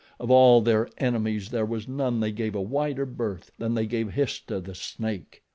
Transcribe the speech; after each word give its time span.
Of 0.19 0.31
all 0.31 0.61
their 0.61 0.89
enemies 0.97 1.49
there 1.51 1.63
was 1.63 1.87
none 1.87 2.21
they 2.21 2.31
gave 2.31 2.55
a 2.55 2.59
wider 2.59 3.05
berth 3.05 3.51
than 3.59 3.75
they 3.75 3.85
gave 3.85 4.13
Histah, 4.13 4.59
the 4.59 4.73
snake. 4.73 5.43